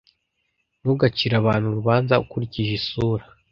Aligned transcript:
Ntugacire 0.81 1.35
abantu 1.41 1.65
urubanza 1.67 2.13
ukurikije 2.23 2.71
isura. 2.79 3.25